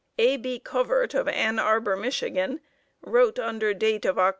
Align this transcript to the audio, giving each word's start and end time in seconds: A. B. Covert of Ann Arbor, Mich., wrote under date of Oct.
A. 0.17 0.35
B. 0.37 0.57
Covert 0.57 1.13
of 1.13 1.27
Ann 1.27 1.59
Arbor, 1.59 1.95
Mich., 1.95 2.23
wrote 3.01 3.37
under 3.37 3.71
date 3.71 4.03
of 4.05 4.15
Oct. 4.15 4.29